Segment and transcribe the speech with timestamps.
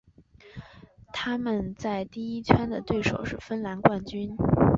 [1.13, 4.35] 他们在第一圈的对手是芬兰冠军。